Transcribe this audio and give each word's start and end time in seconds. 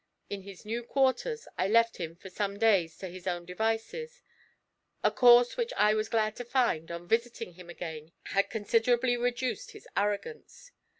In 0.31 0.41
his 0.41 0.65
new 0.65 0.81
quarters 0.81 1.47
I 1.59 1.67
left 1.67 1.97
him 1.97 2.15
for 2.15 2.31
some 2.31 2.57
days 2.57 2.97
to 2.97 3.07
his 3.07 3.27
own 3.27 3.45
devices: 3.45 4.23
a 5.03 5.11
course 5.11 5.57
which 5.57 5.73
I 5.77 5.93
was 5.93 6.09
glad 6.09 6.35
to 6.37 6.43
find, 6.43 6.89
on 6.89 7.07
visiting 7.07 7.53
him 7.53 7.69
again, 7.69 8.11
had 8.23 8.49
considerably 8.49 9.15
reduced 9.15 9.73
his 9.73 9.87
arrogance. 9.95 10.71